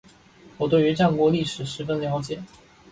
[0.57, 2.41] 我对于战国历史十分了解